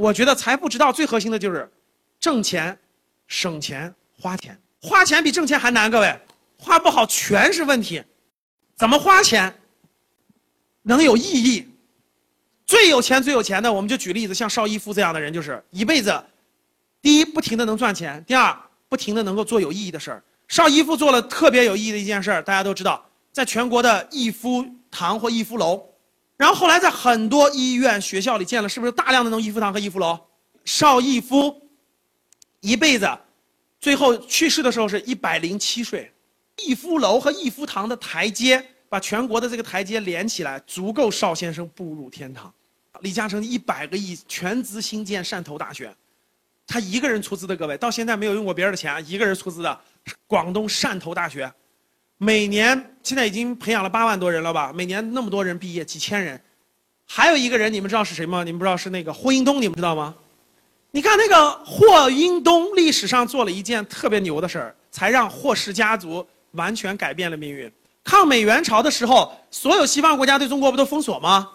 [0.00, 1.70] 我觉得财富之道最核心的就是
[2.18, 2.76] 挣钱、
[3.26, 4.58] 省钱、花钱。
[4.80, 6.18] 花钱比挣钱还难，各位，
[6.56, 8.02] 花不好全是问题。
[8.76, 9.54] 怎么花钱
[10.80, 11.68] 能有意义？
[12.64, 16.18] 最有钱、最有钱的，我们就举例子，像邵逸夫这样的人，就是一辈子，
[17.02, 18.56] 第一不停的能赚钱，第二
[18.88, 20.22] 不停的能够做有意义的事儿。
[20.48, 25.84] 邵逸夫做了特别有意义的一件事儿，大家都知道，在全国的逸夫堂或逸夫楼，
[26.40, 30.18] 然后后来在很多医院、学校里建了，是不是大量的那种逸夫堂和逸夫楼？
[30.64, 31.54] 邵逸夫
[32.60, 33.06] 一辈子，
[33.78, 36.10] 最后去世的时候是一百零七岁。
[36.56, 42.50] 逸夫楼和逸夫堂的台阶，把全国的这个台阶连起来，足够邵先生步入天堂。
[43.00, 45.94] 李嘉诚一百个亿全资兴建汕头大学，
[46.66, 49.78] 他一个人出资的，各位到现在没有用过别人的钱，一个人出资的。
[50.26, 51.52] 广东汕头大学，
[52.22, 54.70] 每年现在已经培养了八万多人了吧？
[54.74, 56.38] 每年那么多人毕业，几千人。
[57.06, 58.44] 还有一个人，你们知道是谁吗？
[58.44, 60.14] 你们不知道是那个霍英东，你们知道吗？
[60.90, 67.72] 你看那个霍英东，历史上做了一件特别牛的事儿，才让霍氏家族完全改变了命运。
[68.04, 71.48] 抗美援朝的时候，所有西方国家对中国不都封锁吗？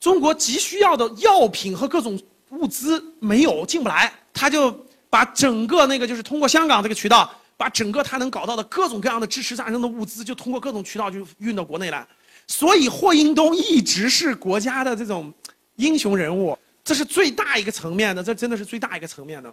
[0.00, 2.18] 中国急需要的药品和各种
[2.52, 4.74] 物资没有进不来，他就
[5.10, 12.06] 把整个那个就是通过香港这个渠道，把整个他能搞到的各种各样的支持战争的物资，就通过各种渠道就运到国内来。
[12.46, 15.32] 所以霍英东一直是国家的这种
[15.76, 19.52] 英雄人物，这是最大一个层面的，这真的是最大一个层面的。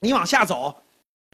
[0.00, 0.74] 你往下走，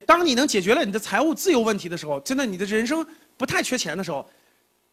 [0.07, 3.05] 当你能解决了你的财务自由问题的时候，真的你的人生
[3.37, 4.29] 不太缺钱的时候。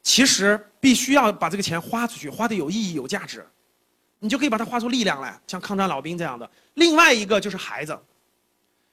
[0.03, 3.45] 其实必须要把这个钱花出去，花的有意义、有价值，
[4.19, 6.49] 你就可以把它花出力量来，像抗战老兵这样的。
[6.75, 7.99] 另外一个就是孩子，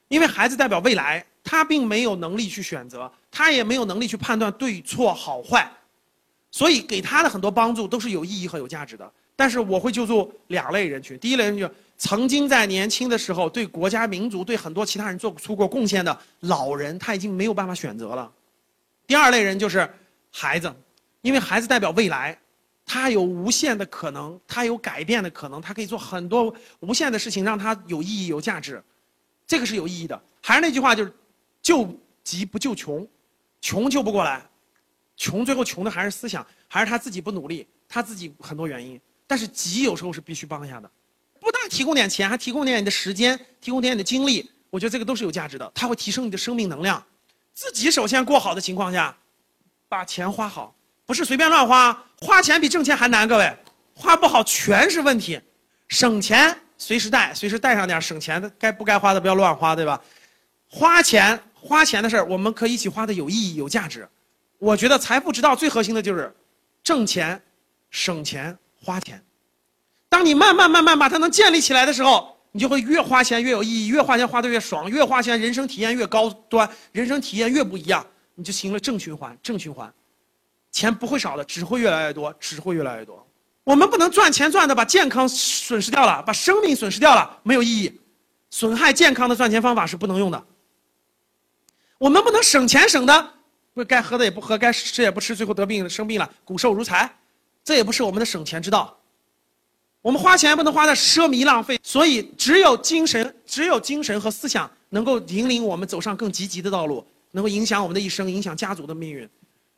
[0.08, 5.70] 因为孩子代表未来，他并没有能力去选择，他也没有能力去判断对错好坏，
[6.50, 9.10] 所以给他的很多帮助都是有意义和有价值的。
[9.36, 18.30] 但是我会救助两类人群：第一类人群，曾经在年轻的时候对国家民族、对很多其他人做出过贡献的老人，他已经没有办法选择了；
[19.06, 19.88] 第二类人就是
[20.30, 20.72] 孩子。
[21.22, 22.38] 因为孩子代表未来，
[22.84, 28.84] 他有无限的可能，他有改变的可能，他可以做很多无限的事情，让他有意义、有价值，
[29.46, 30.20] 这个是有意义的。
[30.42, 31.12] 还是那句话，就是
[31.62, 31.88] 救
[32.22, 33.06] 急不救穷，
[33.60, 34.44] 穷救不过来，
[35.16, 39.00] 穷最后穷的还是思想，还是他自己不努力，他自己很多原因。
[39.26, 40.90] 但是急有时候是必须帮一下的，
[41.40, 47.02] 不但提供点钱，还提供点你的时间，提供点你的精力，我觉得这个都是有价值的，它会提升你的生命能量。
[47.54, 49.16] 自己首先过好的情况下，
[49.88, 50.74] 把钱花好。
[51.06, 53.56] 不是随便乱花，花钱比挣钱还难，各位，
[53.94, 55.40] 花不好全是问题。
[55.88, 60.00] 省钱随时带，随时带上点省钱的，该不该花的不要乱花，对吧？
[60.68, 64.08] 花钱花钱的事儿，我们可以一起花的有意义、有价值。
[64.58, 66.34] 我觉得财富之道最核心的就是
[66.82, 67.40] 挣钱、
[67.90, 69.22] 省钱、花钱。
[70.08, 79.92] 当你慢慢慢慢把它能建立起来的时候，你就会越花钱越有意义，越花钱花的越爽，越花钱人生体验越高端，人生体验越不一样，你就形成了正循环，正循环。
[80.70, 83.24] 钱不会少的，只会越来越多，只会越来越多。
[83.64, 88.00] 我们不能赚钱赚的把健康损失掉了，把生命损失掉了，没有意义。
[88.50, 90.44] 损害健康的赚钱方法是不能用的。
[91.98, 93.30] 我们不能省钱省的，
[93.72, 97.10] 不该喝的也不喝，该吃也不吃，最后得病生病了，骨瘦如柴，
[97.64, 98.96] 这也不是我们的省钱之道。
[100.02, 109.26] 我们花钱不能花在奢靡浪费，所以只有精神，只有精神和思想能够引领我们走上更积极的道路，能够影响我们的一生，影响家族的命运。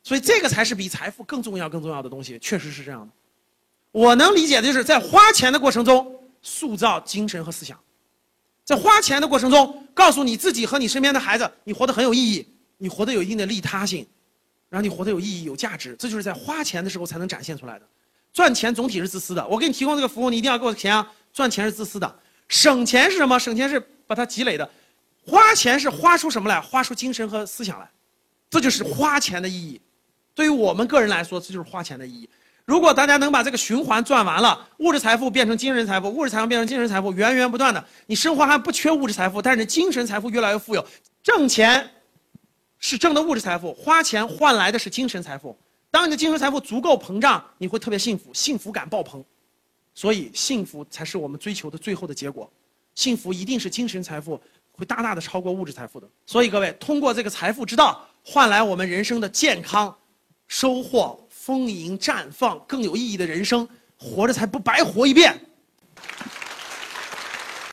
[0.03, 3.13] 所以这个才是比财富更重要、更重要的东西，确实是这样的。
[3.91, 7.79] 我能理解的就是在花钱的过程中塑造精神和思想，
[8.63, 14.05] 在花钱的过程中告诉你自己和你身边的孩子，你活得很有意义，你活得有一定的利他性，
[14.69, 17.87] 然后你活得有意义、有价值，这就是在花钱的时候才能展现出来的。
[18.33, 21.11] 赚钱总体是自私的，我给你提供这个服务，你一定要给我钱啊！
[21.33, 23.39] 赚钱是自私的，省钱是什么？
[23.39, 24.69] 省钱是把它积累的，
[25.25, 26.61] 花钱是花出什么来？
[26.61, 27.89] 花出精神和思想来，
[28.49, 29.81] 这就是花钱的意义。
[30.35, 32.29] 对于我们个人来说，这就是花钱的意义。
[32.67, 40.85] 如果大家能把这个循环转完了，物质财富变成精神财富，物质财富变成精神财富，源源不断的，你生活还不缺物质财富，但是你精神财富越来越富有。
[41.23, 41.89] 挣钱
[42.77, 45.57] 是挣的物质财富，花钱换来的是精神财富。
[45.89, 49.23] 当你的精神财富足够膨胀，你会特别幸福，幸福感爆棚。
[49.95, 52.51] 所以，幸福才是我们追求的最后的结果。
[52.95, 54.37] 幸福一定是精神财富
[54.73, 56.09] 会大大的超过物质财富的。
[56.25, 59.95] 所以，各位通过这个财富之道，换来我们人生的健康。
[60.49, 63.65] 收获丰盈绽放更有意义的人生，
[63.97, 65.46] 活着才不白活一遍。